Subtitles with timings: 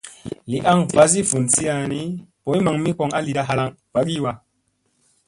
[0.49, 2.01] Li aŋ vasi vunsiya ni
[2.43, 4.31] boy maŋ mi koŋ a lida halaŋ ɓagii wa.